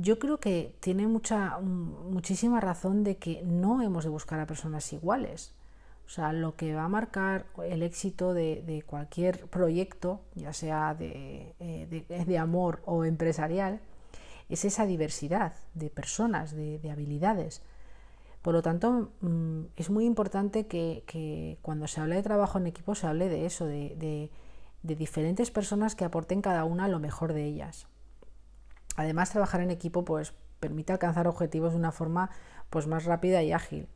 yo 0.00 0.18
creo 0.18 0.38
que 0.38 0.76
tiene 0.80 1.06
mucha, 1.06 1.58
muchísima 1.58 2.60
razón 2.60 3.02
de 3.04 3.16
que 3.16 3.42
no 3.42 3.82
hemos 3.82 4.04
de 4.04 4.10
buscar 4.10 4.38
a 4.40 4.46
personas 4.46 4.92
iguales. 4.92 5.54
O 6.06 6.10
sea, 6.10 6.32
lo 6.32 6.56
que 6.56 6.74
va 6.74 6.84
a 6.84 6.88
marcar 6.88 7.46
el 7.66 7.82
éxito 7.82 8.32
de, 8.32 8.82
cualquier 8.86 9.46
proyecto, 9.46 10.20
ya 10.34 10.52
sea 10.52 10.96
eh, 11.00 12.04
de, 12.26 12.38
amor 12.38 12.80
o 12.86 13.04
empresarial, 13.04 13.80
es 14.48 14.64
esa 14.64 14.86
diversidad 14.86 15.52
de 15.74 15.90
personas, 15.90 16.54
de, 16.54 16.90
habilidades. 16.90 17.62
Por 18.42 18.54
lo 18.54 18.62
tanto, 18.62 19.12
mm, 19.20 19.62
es 19.76 19.90
muy 19.90 20.04
importante 20.04 20.66
que, 20.66 21.58
cuando 21.62 21.86
se 21.86 22.00
hable 22.00 22.16
de 22.16 22.22
trabajo 22.22 22.58
en 22.58 22.66
equipo 22.66 22.94
se 22.94 23.06
hable 23.06 23.28
de 23.28 23.46
eso, 23.46 23.66
de, 23.66 24.30
diferentes 24.82 25.50
personas 25.50 25.94
que 25.94 26.04
aporten 26.04 26.40
cada 26.40 26.64
una 26.64 26.88
lo 26.88 26.98
mejor 26.98 27.32
de 27.32 27.44
ellas. 27.44 27.88
Además, 28.96 29.30
trabajar 29.30 29.60
en 29.60 29.70
equipo 29.70 30.04
pues, 30.04 30.32
permite 30.60 30.92
alcanzar 30.92 31.26
objetivos 31.28 31.72
de 31.72 31.78
una 31.78 31.92
forma 31.92 32.30
pues, 32.70 32.86
más 32.86 33.04
rápida 33.04 33.42
y 33.42 33.52
ágil. 33.52 33.88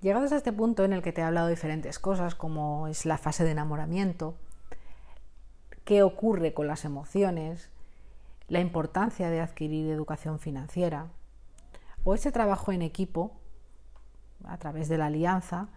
Llegados 0.00 0.32
a 0.32 0.36
este 0.36 0.52
punto 0.52 0.84
en 0.84 0.92
el 0.92 1.00
que 1.00 1.12
te 1.12 1.20
he 1.20 1.24
hablado 1.24 1.46
de 1.46 1.54
diferentes 1.54 2.00
cosas, 2.00 2.34
como 2.34 2.88
es 2.88 3.06
la 3.06 3.18
fase 3.18 3.44
de 3.44 3.52
enamoramiento, 3.52 4.34
qué 5.84 6.02
ocurre 6.02 6.54
con 6.54 6.66
las 6.66 6.84
emociones, 6.84 7.70
la 8.48 8.60
importancia 8.60 9.30
de 9.30 9.40
adquirir 9.40 9.88
educación 9.90 10.40
financiera, 10.40 11.06
o 12.04 12.14
ese 12.14 12.32
trabajo 12.32 12.72
en 12.72 12.82
equipo 12.82 13.32
a 14.44 14.58
través 14.58 14.88
de 14.88 14.98
la 14.98 15.06
alianza, 15.06 15.68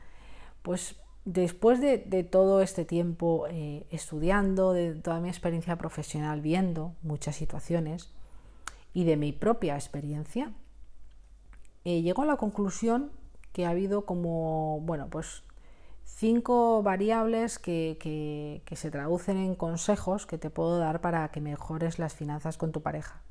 pues 0.62 0.96
después 1.26 1.82
de, 1.82 1.98
todo 2.24 2.62
este 2.62 2.86
tiempo 2.86 3.46
eh, 3.50 3.86
estudiando, 3.90 4.74
de 4.74 4.96
toda 4.96 5.20
mi 5.20 5.30
experiencia 5.30 5.76
profesional 5.76 6.42
viendo 6.42 6.94
muchas 7.02 7.36
situaciones 7.36 8.12
y 8.94 9.04
de 9.04 9.18
mi 9.18 9.32
propia 9.32 9.76
experiencia, 9.76 10.54
eh, 11.84 12.02
llego 12.02 12.24
a 12.24 12.26
la 12.26 12.38
conclusión 12.38 13.12
que 13.52 13.66
ha 13.66 13.70
habido 13.70 14.06
como, 14.06 14.80
bueno, 14.82 15.08
pues 15.10 15.44
cinco 16.04 16.82
variables 16.84 17.60
que, 17.60 18.62
que 18.64 18.76
se 18.76 18.92
traducen 18.92 19.38
en 19.38 19.56
consejos 19.56 20.26
que 20.26 20.38
te 20.38 20.50
puedo 20.50 20.78
dar 20.78 21.02
para 21.02 21.28
que 21.30 21.42
mejores 21.42 22.00
las 22.00 22.14
finanzas 22.14 22.58
con 22.58 22.72
tu 22.72 22.82
pareja. 22.82 23.25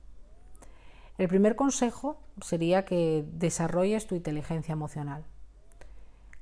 El 1.17 1.29
primer 1.29 1.55
consejo 1.55 2.19
sería 2.41 2.85
que 2.85 3.25
desarrolles 3.35 4.09
tu 4.09 4.17
inteligencia 4.17 4.73
emocional. 4.73 5.25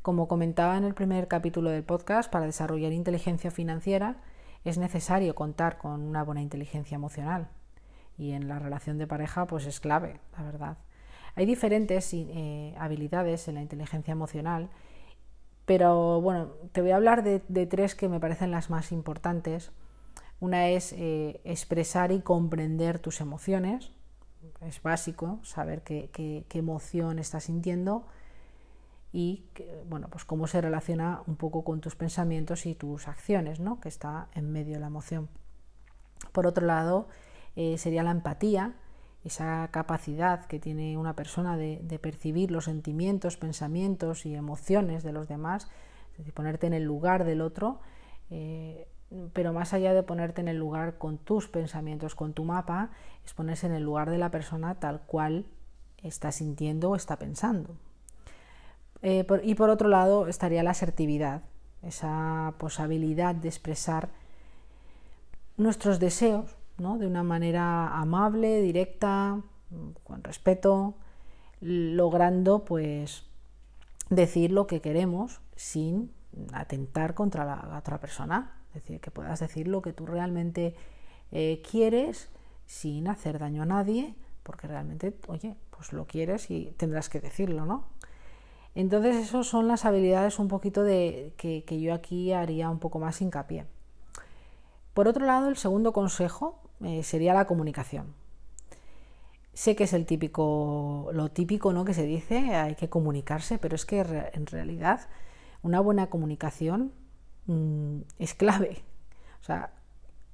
Como 0.00 0.28
comentaba 0.28 0.78
en 0.78 0.84
el 0.84 0.94
primer 0.94 1.28
capítulo 1.28 1.68
del 1.68 1.84
podcast, 1.84 2.30
para 2.30 2.46
desarrollar 2.46 2.92
inteligencia 2.92 3.50
financiera 3.50 4.22
es 4.64 4.78
necesario 4.78 5.34
contar 5.34 5.76
con 5.76 6.00
una 6.00 6.24
buena 6.24 6.40
inteligencia 6.40 6.94
emocional. 6.94 7.48
Y 8.16 8.32
en 8.32 8.48
la 8.48 8.58
relación 8.58 8.96
de 8.96 9.06
pareja, 9.06 9.46
pues 9.46 9.66
es 9.66 9.78
clave, 9.78 10.20
la 10.38 10.42
verdad. 10.42 10.78
Hay 11.34 11.44
diferentes 11.44 12.10
eh, 12.14 12.74
habilidades 12.78 13.48
en 13.48 13.56
la 13.56 13.62
inteligencia 13.62 14.12
emocional, 14.12 14.70
pero 15.66 16.22
bueno, 16.22 16.46
te 16.72 16.80
voy 16.80 16.92
a 16.92 16.96
hablar 16.96 17.22
de, 17.22 17.66
tres 17.66 17.94
que 17.94 18.08
me 18.08 18.20
parecen 18.20 18.50
las 18.50 18.70
más 18.70 18.90
importantes. 18.90 19.70
Una 20.40 20.68
es 20.68 20.94
eh, 20.94 21.42
expresar 21.44 22.10
y 22.10 22.20
comprender 22.20 22.98
tus 22.98 23.20
emociones 23.20 23.92
es 24.60 24.82
básico 24.82 25.40
saber 25.42 25.82
qué, 25.82 26.44
emoción 26.52 27.18
estás 27.18 27.44
sintiendo 27.44 28.06
y 29.12 29.44
bueno, 29.88 30.08
pues 30.08 30.24
cómo 30.24 30.46
se 30.46 30.60
relaciona 30.60 31.22
un 31.26 31.36
poco 31.36 31.64
con 31.64 31.80
tus 31.80 31.96
pensamientos 31.96 32.66
y 32.66 32.74
tus 32.74 33.08
acciones, 33.08 33.60
¿no? 33.60 33.80
que 33.80 33.88
está 33.88 34.28
en 34.34 34.50
medio 34.52 34.74
de 34.74 34.80
la 34.80 34.86
emoción. 34.86 35.28
Por 36.32 36.46
otro 36.46 36.66
lado, 36.66 37.08
eh, 37.56 37.76
sería 37.78 38.02
la 38.02 38.10
empatía, 38.10 38.74
esa 39.24 39.68
capacidad 39.70 40.46
que 40.46 40.58
tiene 40.58 40.96
una 40.96 41.14
persona 41.14 41.56
de, 41.56 41.98
percibir 42.00 42.50
los 42.50 42.64
sentimientos, 42.64 43.36
pensamientos 43.36 44.26
y 44.26 44.34
emociones 44.34 45.02
de 45.02 45.12
los 45.12 45.28
demás, 45.28 45.68
es 46.12 46.18
decir, 46.18 46.34
ponerte 46.34 46.66
en 46.66 46.72
el 46.72 46.84
lugar 46.84 47.24
del 47.24 47.40
otro. 47.40 47.80
Eh, 48.30 48.88
pero 49.32 49.52
más 49.52 49.72
allá 49.72 49.94
de 49.94 50.02
ponerte 50.02 50.40
en 50.40 50.48
el 50.48 50.58
lugar 50.58 50.98
con 50.98 51.18
tus 51.18 51.48
pensamientos, 51.48 52.14
con 52.14 52.32
tu 52.32 52.44
mapa, 52.44 52.90
es 53.24 53.34
ponerse 53.34 53.66
en 53.66 53.72
el 53.72 53.82
lugar 53.82 54.10
de 54.10 54.18
la 54.18 54.30
persona 54.30 54.74
tal 54.76 55.00
cual 55.02 55.46
está 56.02 56.32
sintiendo 56.32 56.90
o 56.90 56.96
está 56.96 57.18
pensando. 57.18 57.76
Eh, 59.02 59.26
y 59.42 59.54
por 59.54 59.70
otro 59.70 59.88
lado 59.88 60.28
estaría 60.28 60.62
la 60.62 60.70
asertividad, 60.70 61.42
esa 61.82 62.54
posibilidad 62.58 63.34
de 63.34 63.48
expresar 63.48 64.10
nuestros 65.56 65.98
deseos 65.98 66.56
¿no? 66.78 66.98
de 66.98 67.06
una 67.06 67.22
manera 67.22 67.88
amable, 67.98 68.62
directa, 68.62 69.40
con 70.04 70.22
respeto, 70.22 70.94
logrando 71.60 72.64
pues 72.64 73.24
decir 74.10 74.52
lo 74.52 74.66
que 74.66 74.80
queremos 74.80 75.40
sin 75.56 76.12
atentar 76.52 77.14
contra 77.14 77.44
la 77.44 77.78
otra 77.78 77.98
persona. 77.98 78.61
Es 78.72 78.82
decir, 78.82 79.00
que 79.00 79.10
puedas 79.10 79.40
decir 79.40 79.68
lo 79.68 79.82
que 79.82 79.92
tú 79.92 80.06
realmente 80.06 80.74
eh, 81.30 81.62
quieres 81.68 82.30
sin 82.66 83.06
hacer 83.06 83.38
daño 83.38 83.62
a 83.62 83.66
nadie, 83.66 84.14
porque 84.42 84.66
realmente, 84.66 85.14
oye, 85.26 85.56
pues 85.70 85.92
lo 85.92 86.06
quieres 86.06 86.50
y 86.50 86.72
tendrás 86.78 87.10
que 87.10 87.20
decirlo, 87.20 87.66
¿no? 87.66 87.84
Entonces, 88.74 89.16
esas 89.16 89.46
son 89.46 89.68
las 89.68 89.84
habilidades 89.84 90.38
un 90.38 90.48
poquito 90.48 90.82
de 90.82 91.34
que, 91.36 91.80
yo 91.80 91.92
aquí 91.92 92.32
haría 92.32 92.70
un 92.70 92.78
poco 92.78 92.98
más 92.98 93.20
hincapié. 93.20 93.66
Por 94.94 95.08
otro 95.08 95.26
lado, 95.26 95.48
el 95.48 95.56
segundo 95.56 95.92
consejo 95.92 96.58
eh, 96.82 97.02
sería 97.02 97.34
la 97.34 97.46
comunicación. 97.46 98.14
Sé 99.52 99.76
que 99.76 99.84
es 99.84 99.92
el 99.92 100.06
típico, 100.06 101.10
lo 101.12 101.30
típico 101.30 101.74
¿no? 101.74 101.84
que 101.84 101.92
se 101.92 102.06
dice, 102.06 102.54
hay 102.54 102.74
que 102.74 102.88
comunicarse, 102.88 103.58
pero 103.58 103.76
es 103.76 103.84
que 103.84 104.00
en 104.00 104.46
realidad 104.46 105.00
una 105.62 105.80
buena 105.80 106.08
comunicación 106.08 106.92
Mm, 107.46 108.00
es 108.18 108.34
clave. 108.34 108.82
O 109.40 109.44
sea, 109.44 109.72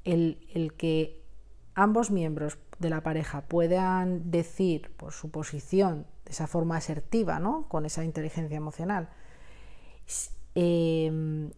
el, 0.05 0.73
que 0.77 1.23
ambos 1.75 2.11
miembros 2.11 2.59
de 2.79 2.91
la 2.91 3.03
pareja 3.03 3.43
puedan 3.43 4.31
decir 4.31 4.91
por 4.97 5.13
su 5.13 5.31
posición 5.31 6.07
de 6.25 6.33
esa 6.33 6.47
forma 6.47 6.77
asertiva, 6.77 7.39
¿no? 7.39 7.69
con 7.69 7.87
esa 7.87 8.05
inteligencia 8.05 8.57
emocional, 8.57 9.09
em, 10.55 11.51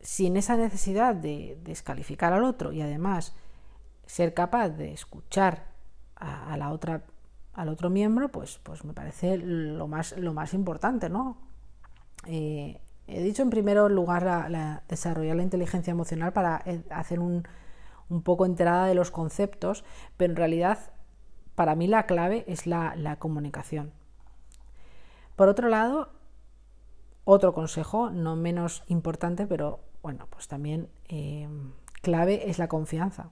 sin 0.00 0.36
esa 0.36 0.56
necesidad 0.56 1.14
de 1.14 1.58
descalificar 1.62 2.32
al 2.32 2.44
otro 2.44 2.72
y 2.72 2.82
además 2.82 3.34
ser 4.06 4.34
capaz 4.34 4.70
de 4.70 4.92
escuchar 4.92 5.66
a, 6.16 6.56
la 6.56 6.70
otra 6.70 7.04
al 7.54 7.68
otro 7.68 7.90
miembro, 7.90 8.30
pues, 8.30 8.58
pues 8.62 8.84
me 8.84 8.94
parece 8.94 9.36
lo 9.36 9.86
más, 9.86 10.16
lo 10.16 10.32
más 10.32 10.54
importante, 10.54 11.08
¿no? 11.08 11.36
Eh, 12.26 12.80
He 13.06 13.22
dicho 13.22 13.42
en 13.42 13.50
primer 13.50 13.76
lugar 13.90 14.22
la, 14.22 14.82
desarrollar 14.88 15.36
la 15.36 15.42
inteligencia 15.42 15.90
emocional 15.90 16.32
para 16.32 16.62
eh, 16.64 16.82
hacer 16.90 17.20
un, 17.20 17.46
poco 18.24 18.44
enterada 18.44 18.86
de 18.86 18.94
los 18.94 19.10
conceptos, 19.10 19.84
pero 20.16 20.32
en 20.32 20.36
realidad 20.36 20.78
para 21.54 21.74
mí 21.74 21.86
la 21.86 22.06
clave 22.06 22.44
es 22.46 22.66
la, 22.66 23.16
comunicación. 23.18 23.92
Por 25.34 25.48
otro 25.48 25.68
lado, 25.68 26.10
otro 27.24 27.54
consejo, 27.54 28.10
no 28.10 28.36
menos 28.36 28.84
importante, 28.86 29.46
pero 29.46 29.80
bueno, 30.02 30.26
pues 30.28 30.46
también 30.46 30.88
eh, 31.08 31.48
clave 32.02 32.50
es 32.50 32.58
la 32.58 32.68
confianza. 32.68 33.30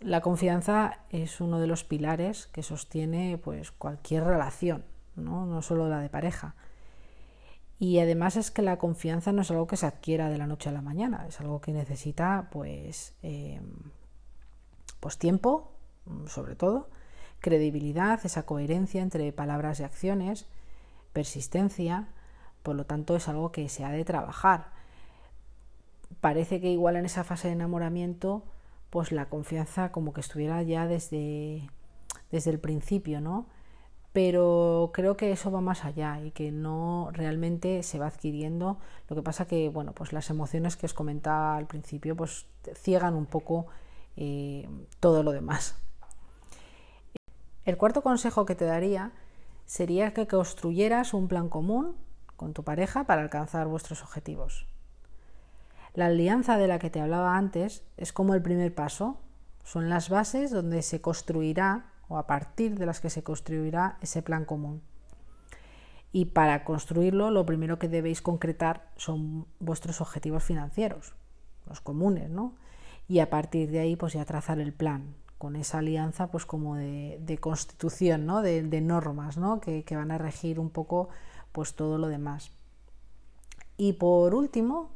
La 0.00 0.20
confianza 0.20 1.00
es 1.10 1.40
uno 1.40 1.60
de 1.60 1.66
los 1.66 1.84
pilares 1.84 2.46
que 2.46 2.62
sostiene 2.62 3.36
pues 3.36 3.70
cualquier 3.72 4.24
relación, 4.24 4.84
no, 5.16 5.44
no 5.44 5.60
solo 5.60 5.88
la 5.88 6.00
de 6.00 6.08
pareja. 6.08 6.54
Y 7.80 7.98
además 7.98 8.36
es 8.36 8.50
que 8.50 8.60
la 8.60 8.76
confianza 8.76 9.32
no 9.32 9.40
es 9.40 9.50
algo 9.50 9.66
que 9.66 9.78
se 9.78 9.86
adquiera 9.86 10.28
de 10.28 10.36
la 10.36 10.46
noche 10.46 10.68
a 10.68 10.72
la 10.72 10.82
mañana, 10.82 11.24
es 11.26 11.40
algo 11.40 11.62
que 11.62 11.72
necesita 11.72 12.48
pues, 12.52 13.14
em, 13.22 13.64
pues 15.00 15.16
tiempo, 15.16 15.72
mm, 16.04 16.26
sobre 16.26 16.56
todo, 16.56 16.90
credibilidad, 17.40 18.20
esa 18.24 18.44
coherencia 18.44 19.00
entre 19.00 19.32
palabras 19.32 19.80
y 19.80 19.84
acciones, 19.84 20.46
persistencia, 21.14 22.08
por 22.62 22.76
lo 22.76 22.84
tanto 22.84 23.16
es 23.16 23.28
algo 23.28 23.50
que 23.50 23.68
se 23.70 23.82
ha 23.82 23.90
de 23.90 24.04
trabajar. 24.04 24.72
Parece 26.20 26.60
que 26.60 26.68
igual 26.70 26.96
en 26.96 27.06
esa 27.06 27.24
fase 27.24 27.48
de 27.48 27.54
enamoramiento, 27.54 28.44
pues 28.90 29.10
la 29.10 29.30
confianza 29.30 29.90
como 29.90 30.12
que 30.12 30.20
estuviera 30.20 30.62
ya 30.62 30.86
desde, 30.86 31.70
desde 32.30 32.50
el 32.50 32.60
principio, 32.60 33.22
¿no? 33.22 33.46
Pero 34.12 34.90
creo 34.92 35.16
que 35.16 35.30
eso 35.30 35.52
va 35.52 35.60
más 35.60 35.84
allá 35.84 36.20
y 36.20 36.32
que 36.32 36.50
no 36.50 37.10
realmente 37.12 37.82
se 37.82 37.98
va 37.98 38.08
adquiriendo. 38.08 38.78
Lo 39.08 39.16
que 39.16 39.22
pasa 39.22 39.46
que, 39.46 39.68
bueno, 39.68 39.92
pues 39.92 40.12
las 40.12 40.30
emociones 40.30 40.76
que 40.76 40.86
os 40.86 40.94
comentaba 40.94 41.56
al 41.56 41.66
principio, 41.66 42.16
pues 42.16 42.46
ciegan 42.74 43.14
un 43.14 43.26
poco 43.26 43.66
eh, 44.16 44.68
todo 44.98 45.22
lo 45.22 45.30
demás. 45.30 45.76
El 47.64 47.76
cuarto 47.76 48.02
consejo 48.02 48.46
que 48.46 48.56
te 48.56 48.64
daría 48.64 49.12
sería 49.64 50.12
que 50.12 50.26
construyeras 50.26 51.14
un 51.14 51.28
plan 51.28 51.48
común 51.48 51.94
con 52.36 52.52
tu 52.52 52.64
pareja 52.64 53.04
para 53.04 53.22
alcanzar 53.22 53.68
vuestros 53.68 54.02
objetivos. 54.02 54.66
La 55.94 56.06
alianza 56.06 56.56
de 56.56 56.66
la 56.66 56.78
que 56.78 56.90
te 56.90 57.00
hablaba 57.00 57.36
antes 57.36 57.84
es 57.96 58.12
como 58.12 58.34
el 58.34 58.42
primer 58.42 58.74
paso, 58.74 59.18
son 59.62 59.88
las 59.88 60.08
bases 60.08 60.50
donde 60.50 60.82
se 60.82 61.00
construirá 61.00 61.86
o 62.10 62.18
a 62.18 62.26
partir 62.26 62.76
de 62.76 62.84
las 62.84 63.00
que 63.00 63.08
se 63.08 63.22
construirá 63.22 63.96
ese 64.02 64.20
plan 64.20 64.44
común. 64.44 64.82
Y 66.12 66.26
para 66.26 66.64
construirlo, 66.64 67.30
lo 67.30 67.46
primero 67.46 67.78
que 67.78 67.88
debéis 67.88 68.20
concretar 68.20 68.90
son 68.96 69.46
vuestros 69.60 70.00
objetivos 70.00 70.42
financieros, 70.42 71.14
los 71.68 71.80
comunes, 71.80 72.28
¿no? 72.28 72.54
Y 73.06 73.20
a 73.20 73.30
partir 73.30 73.70
de 73.70 73.78
ahí, 73.78 73.94
pues 73.94 74.14
ya 74.14 74.24
trazar 74.24 74.58
el 74.58 74.72
plan 74.72 75.14
con 75.38 75.56
esa 75.56 75.78
alianza 75.78 76.26
pues 76.26 76.44
como 76.44 76.74
de, 76.74 77.38
constitución, 77.40 78.26
¿no? 78.26 78.42
de, 78.42 78.80
normas 78.82 79.38
¿no? 79.38 79.58
que, 79.58 79.84
que, 79.84 79.96
van 79.96 80.10
a 80.10 80.18
regir 80.18 80.60
un 80.60 80.68
poco 80.68 81.08
pues 81.52 81.74
todo 81.74 81.96
lo 81.96 82.08
demás. 82.08 82.50
Y 83.78 83.94
por 83.94 84.34
último, 84.34 84.90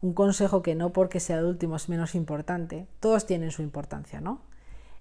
un 0.00 0.14
consejo 0.14 0.62
que 0.62 0.74
no 0.74 0.94
porque 0.94 1.20
sea 1.20 1.40
el 1.40 1.44
último 1.44 1.76
es 1.76 1.90
menos 1.90 2.14
importante, 2.14 2.86
todos 2.98 3.26
tienen 3.26 3.50
su 3.50 3.60
importancia, 3.60 4.22
¿no? 4.22 4.40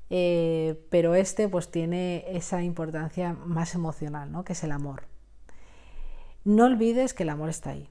Eh, 0.09 0.85
pero 0.89 1.15
este 1.15 1.49
pues 1.49 1.69
tiene 1.69 2.25
esa 2.29 2.63
importancia 2.63 3.33
más 3.33 3.75
emocional, 3.75 4.31
¿no? 4.31 4.43
Que 4.43 4.53
es 4.53 4.63
el 4.63 4.71
amor. 4.71 5.03
No 6.45 6.65
olvides 6.65 7.13
que 7.13 7.23
el 7.23 7.29
amor 7.29 7.49
está 7.49 7.71
ahí. 7.71 7.89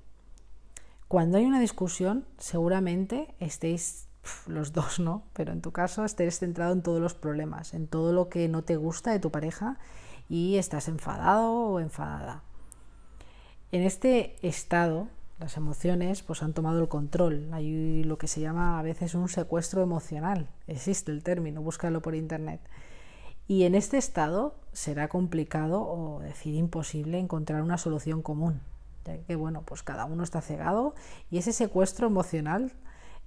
Cuando 1.08 1.38
hay 1.38 1.44
una 1.44 1.60
discusión, 1.60 2.26
seguramente 2.38 3.34
estéis 3.38 4.08
los 4.46 4.72
dos, 4.72 4.98
¿no? 4.98 5.22
Pero 5.32 5.52
en 5.52 5.60
tu 5.60 5.72
caso 5.72 6.04
estés 6.04 6.38
centrado 6.38 6.72
en 6.72 6.82
todos 6.82 7.00
los 7.00 7.14
problemas, 7.14 7.74
en 7.74 7.86
todo 7.86 8.12
lo 8.12 8.28
que 8.28 8.48
no 8.48 8.62
te 8.64 8.76
gusta 8.76 9.12
de 9.12 9.20
tu 9.20 9.30
pareja 9.30 9.78
y 10.28 10.56
estás 10.56 10.88
enfadado 10.88 11.52
o 11.52 11.80
enfadada. 11.80 12.42
En 13.72 13.82
este 13.82 14.36
estado, 14.46 15.08
las 15.38 15.56
emociones 15.56 16.22
pues 16.22 16.42
han 16.42 16.54
tomado 16.54 16.80
el 16.80 16.88
control. 16.88 17.48
Hay 17.52 18.04
lo 18.04 18.18
que 18.18 18.26
se 18.26 18.40
llama 18.40 18.78
a 18.78 18.82
veces 18.82 19.14
un 19.14 19.28
secuestro 19.28 19.82
emocional. 19.82 20.48
Existe 20.66 21.12
el 21.12 21.22
término, 21.22 21.62
búscalo 21.62 22.00
por 22.00 22.14
internet. 22.14 22.60
Y 23.48 23.64
en 23.64 23.74
este 23.74 23.96
estado 23.96 24.56
será 24.72 25.08
complicado 25.08 25.82
o 25.82 26.20
decir 26.20 26.54
imposible 26.54 27.18
encontrar 27.18 27.62
una 27.62 27.78
solución 27.78 28.22
común, 28.22 28.60
ya 29.04 29.18
que 29.18 29.36
bueno, 29.36 29.62
pues 29.62 29.82
cada 29.82 30.04
uno 30.04 30.24
está 30.24 30.40
cegado 30.40 30.94
y 31.30 31.38
ese 31.38 31.52
secuestro 31.52 32.08
emocional 32.08 32.72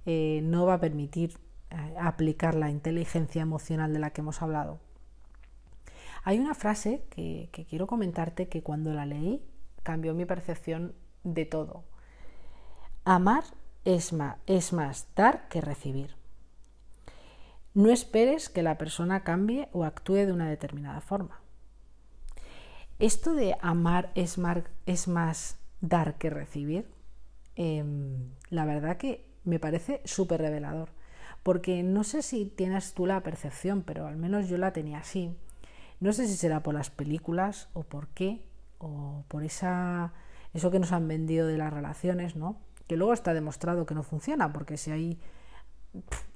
eh, 0.04 0.40
no 0.42 0.66
va 0.66 0.74
a 0.74 0.80
permitir 0.80 1.38
eh, 1.70 1.94
aplicar 1.98 2.54
la 2.54 2.70
inteligencia 2.70 3.40
emocional 3.40 3.94
de 3.94 3.98
la 3.98 4.10
que 4.10 4.20
hemos 4.20 4.42
hablado. 4.42 4.78
Hay 6.22 6.38
una 6.38 6.54
frase 6.54 7.02
que, 7.08 7.48
que 7.50 7.64
quiero 7.64 7.86
comentarte 7.86 8.48
que 8.48 8.62
cuando 8.62 8.92
la 8.92 9.06
leí 9.06 9.42
cambió 9.82 10.12
mi 10.12 10.26
percepción 10.26 10.92
de 11.24 11.46
todo. 11.46 11.84
Amar 13.12 13.42
es 13.84 14.12
más, 14.12 15.08
dar 15.16 15.48
que 15.48 15.60
recibir. 15.60 16.14
No 17.74 17.90
esperes 17.90 18.48
que 18.48 18.62
la 18.62 18.78
persona 18.78 19.24
cambie 19.24 19.68
o 19.72 19.82
actúe 19.82 20.26
de 20.26 20.32
una 20.32 20.48
determinada 20.48 21.00
forma. 21.00 21.40
Esto 23.00 23.34
de 23.34 23.56
amar 23.62 24.12
es, 24.14 24.38
es 24.86 25.08
más 25.08 25.58
dar 25.80 26.18
que 26.18 26.30
recibir, 26.30 26.86
em, 27.56 28.30
la 28.48 28.64
verdad 28.64 28.96
que 28.96 29.26
me 29.42 29.58
parece 29.58 30.02
súper 30.04 30.40
revelador. 30.40 30.90
Porque 31.42 31.82
no 31.82 32.04
sé 32.04 32.22
si 32.22 32.46
tienes 32.46 32.94
tú 32.94 33.06
la 33.06 33.24
percepción, 33.24 33.82
pero 33.82 34.06
al 34.06 34.18
menos 34.18 34.48
yo 34.48 34.56
la 34.56 34.72
tenía 34.72 34.98
así. 34.98 35.36
No 35.98 36.12
sé 36.12 36.28
si 36.28 36.36
será 36.36 36.62
por 36.62 36.74
las 36.74 36.90
películas 36.90 37.70
o 37.72 37.82
por 37.82 38.06
qué, 38.10 38.46
o 38.78 39.24
por 39.26 39.42
esa, 39.42 40.12
eso 40.54 40.70
que 40.70 40.78
nos 40.78 40.92
han 40.92 41.08
vendido 41.08 41.48
de 41.48 41.58
las 41.58 41.72
relaciones, 41.72 42.36
¿no? 42.36 42.69
Que 42.90 42.96
luego 42.96 43.12
está 43.12 43.32
demostrado 43.34 43.86
que 43.86 43.94
no 43.94 44.02
funciona, 44.02 44.52
porque 44.52 44.76
si 44.76 44.90
hay, 44.90 45.16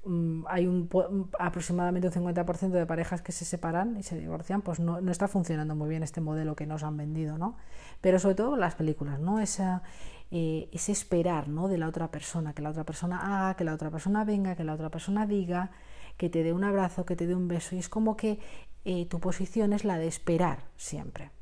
mm, 0.05 0.45
hay 0.47 0.69
un, 0.69 0.89
aproximadamente 1.37 2.07
un 2.07 2.15
50% 2.15 2.79
de 2.79 2.87
parejas 2.87 3.23
que 3.23 3.33
se 3.33 3.45
separan 3.45 3.97
y 3.97 4.05
se 4.05 4.17
divorcian, 4.17 4.63
pues 4.63 4.79
no, 4.79 5.01
no, 5.01 5.11
está 5.11 5.27
funcionando 5.27 5.75
muy 5.75 5.89
bien 5.89 6.05
este 6.05 6.21
modelo 6.21 6.55
que 6.55 6.65
nos 6.65 6.85
han 6.85 6.97
vendido, 6.97 7.39
¿no? 7.39 7.57
Pero 8.01 8.21
sobre 8.21 8.37
todo 8.37 8.57
las 8.57 8.77
películas, 8.77 9.19
¿no? 9.19 9.41
Esa, 9.41 9.83
eh, 10.31 10.69
ese 10.71 10.93
esperar, 10.93 11.49
¿no? 11.49 11.67
De 11.67 11.77
la 11.77 11.89
otra 11.89 12.13
persona, 12.13 12.53
que 12.53 12.63
la 12.63 12.71
otra 12.71 12.85
persona 12.85 13.19
haga, 13.19 13.57
que 13.57 13.65
la 13.65 13.75
otra 13.75 13.91
persona 13.91 14.25
venga, 14.25 14.55
que 14.55 14.63
la 14.63 14.75
otra 14.75 14.91
persona 14.91 15.27
diga, 15.27 15.73
que 16.17 16.31
te 16.31 16.45
dé 16.45 16.53
un 16.53 16.63
abrazo, 16.63 17.05
que 17.05 17.17
te 17.17 17.27
dé 17.27 17.35
un 17.35 17.49
beso, 17.49 17.75
y 17.75 17.81
es 17.81 17.89
como 17.89 18.17
que 18.17 18.39
eh, 18.85 19.07
tu 19.07 19.19
posición 19.19 19.73
es 19.73 19.85
la 19.85 19.99
de 19.99 20.07
esperar 20.07 20.61
siempre. 20.77 21.33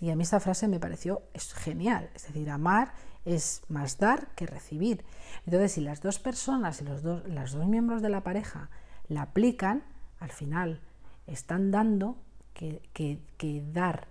Y 0.00 0.08
a 0.08 0.16
mí 0.16 0.22
esta 0.22 0.40
frase 0.40 0.66
me 0.66 0.80
pareció 0.80 1.24
es 1.34 1.52
genial, 1.52 2.08
es 2.14 2.26
decir, 2.26 2.48
amar 2.48 2.94
es 3.24 3.62
más 3.68 3.98
dar 3.98 4.28
que 4.34 4.46
recibir. 4.46 5.04
Entonces, 5.46 5.72
si 5.72 5.80
las 5.80 6.00
dos 6.00 6.18
personas 6.18 6.80
y 6.80 6.84
los 6.84 7.02
dos, 7.02 7.22
dos 7.24 7.66
miembros 7.66 8.02
de 8.02 8.10
la 8.10 8.22
pareja 8.22 8.70
la 9.08 9.22
aplican, 9.22 9.82
al 10.20 10.30
final 10.30 10.80
están 11.26 11.70
dando 11.70 12.16
que, 12.54 12.80
que, 12.92 13.64
dar 13.72 14.08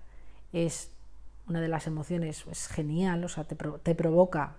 es 0.52 0.92
una 1.48 1.62
de 1.62 1.68
las 1.68 1.88
emociones, 1.88 2.46
es 2.50 2.68
genial, 2.68 3.24
o 3.24 3.30
sea, 3.30 3.46
te, 3.46 3.56
te 3.56 3.96
provoca, 3.96 4.58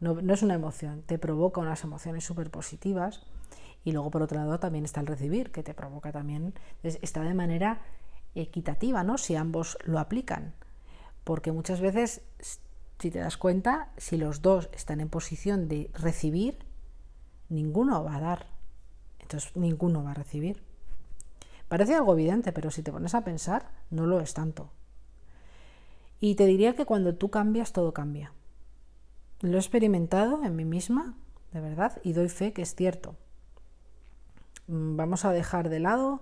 no, 0.00 0.14
no, 0.20 0.34
es 0.34 0.42
una 0.42 0.54
emoción, 0.54 1.02
te 1.02 1.18
provoca 1.18 1.60
unas 1.60 1.82
emociones 1.84 2.24
súper 2.24 2.50
positivas. 2.50 3.22
Y 3.86 3.92
luego, 3.92 4.10
por 4.10 4.22
otro 4.22 4.38
lado, 4.38 4.58
también 4.58 4.84
está 4.86 5.00
el 5.00 5.06
recibir, 5.06 5.52
que 5.52 5.62
te 5.62 5.74
provoca 5.74 6.10
también, 6.10 6.54
está 6.82 7.20
de 7.20 7.34
manera 7.34 7.82
equitativa, 8.34 9.02
¿no? 9.02 9.18
Si 9.18 9.36
ambos 9.36 9.76
lo 9.84 9.98
aplican 9.98 10.54
porque 11.24 11.52
muchas 11.52 11.80
veces, 11.80 12.20
si 12.98 13.10
te 13.10 13.18
das 13.18 13.36
cuenta, 13.36 13.92
si 13.96 14.16
los 14.16 14.42
dos 14.42 14.68
están 14.72 15.00
en 15.00 15.08
posición 15.08 15.68
de 15.68 15.90
recibir, 15.94 16.58
ninguno 17.48 18.02
va 18.04 18.16
a 18.16 18.20
dar. 18.20 18.46
Entonces, 19.18 19.54
ninguno 19.56 20.04
va 20.04 20.12
a 20.12 20.14
recibir. 20.14 20.62
Parece 21.68 21.94
algo 21.94 22.12
evidente, 22.12 22.52
pero 22.52 22.70
si 22.70 22.82
te 22.82 22.92
pones 22.92 23.14
a 23.14 23.24
pensar, 23.24 23.70
no 23.90 24.06
lo 24.06 24.20
es 24.20 24.34
tanto. 24.34 24.70
Y 26.20 26.36
te 26.36 26.46
diría 26.46 26.74
que 26.74 26.86
cuando 26.86 27.14
tú 27.14 27.30
cambias, 27.30 27.72
todo 27.72 27.92
cambia. 27.92 28.32
Lo 29.40 29.56
he 29.56 29.60
experimentado 29.60 30.42
en 30.44 30.56
mí 30.56 30.64
misma, 30.64 31.14
de 31.52 31.60
verdad, 31.60 32.00
y 32.02 32.12
doy 32.12 32.28
fe 32.28 32.52
que 32.52 32.62
es 32.62 32.74
cierto. 32.74 33.16
Mm, 34.66 34.96
vamos 34.96 35.24
a 35.24 35.32
dejar 35.32 35.68
de 35.68 35.80
lado 35.80 36.20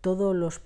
todos 0.00 0.34
los 0.34 0.60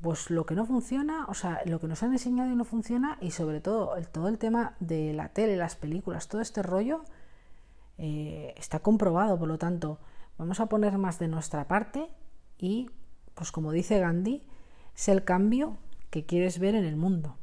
pues 0.00 0.30
lo 0.30 0.46
que 0.46 0.54
no 0.54 0.64
funciona, 0.64 1.26
o 1.28 1.34
sea, 1.34 1.60
lo 1.66 1.80
que 1.80 1.88
nos 1.88 2.02
han 2.02 2.12
enseñado 2.12 2.50
y 2.50 2.56
no 2.56 2.64
funciona, 2.64 3.18
y 3.20 3.32
sobre 3.32 3.60
todo 3.60 3.94
todo 4.12 4.28
el 4.28 4.38
tema 4.38 4.76
de 4.80 5.12
la 5.12 5.30
tele, 5.30 5.56
las 5.56 5.76
películas, 5.76 6.28
todo 6.28 6.40
este 6.40 6.62
rollo 6.62 7.04
eh, 7.98 8.54
está 8.56 8.78
comprobado, 8.78 9.38
por 9.38 9.48
lo 9.48 9.58
tanto, 9.58 9.98
vamos 10.38 10.60
a 10.60 10.66
poner 10.66 10.96
más 10.98 11.18
de 11.18 11.28
nuestra 11.28 11.66
parte 11.66 12.08
y, 12.58 12.90
pues 13.34 13.50
como 13.50 13.72
dice 13.72 13.98
Gandhi, 13.98 14.42
es 14.94 15.08
el 15.08 15.24
cambio 15.24 15.78
que 16.10 16.24
quieres 16.24 16.58
ver 16.58 16.74
en 16.74 16.84
el 16.84 16.96
mundo. 16.96 17.36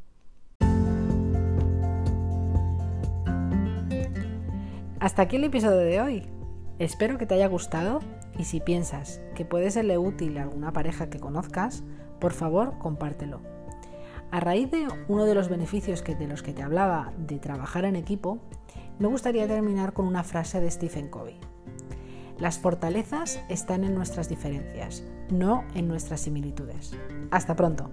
Hasta 4.99 5.21
aquí 5.21 5.35
el 5.35 5.43
episodio 5.43 5.77
de 5.77 6.01
hoy. 6.01 6.29
Espero 6.79 7.17
que 7.17 7.25
te 7.25 7.35
haya 7.35 7.47
gustado 7.47 7.99
y 8.39 8.45
si 8.45 8.59
piensas 8.59 9.21
que 9.35 9.45
puede 9.45 9.69
serle 9.71 9.97
útil 9.97 10.37
a 10.37 10.43
alguna 10.43 10.73
pareja 10.73 11.09
que 11.09 11.19
conozcas, 11.19 11.83
por 12.19 12.33
favor, 12.33 12.77
compártelo. 12.79 13.41
A 14.31 14.39
raíz 14.39 14.71
de 14.71 14.87
uno 15.07 15.25
de 15.25 15.35
los 15.35 15.49
beneficios 15.49 16.01
que, 16.01 16.15
de 16.15 16.27
los 16.27 16.43
que 16.43 16.53
te 16.53 16.63
hablaba 16.63 17.13
de 17.17 17.39
trabajar 17.39 17.85
en 17.85 17.95
equipo, 17.95 18.39
me 18.99 19.07
gustaría 19.07 19.47
terminar 19.47 19.93
con 19.93 20.07
una 20.07 20.23
frase 20.23 20.59
de 20.61 20.71
Stephen 20.71 21.09
Covey. 21.09 21.37
Las 22.39 22.59
fortalezas 22.59 23.39
están 23.49 23.83
en 23.83 23.95
nuestras 23.95 24.27
diferencias, 24.27 25.03
no 25.29 25.63
en 25.73 25.87
nuestras 25.87 26.21
similitudes. 26.21 26.93
Hasta 27.31 27.55
pronto. 27.55 27.89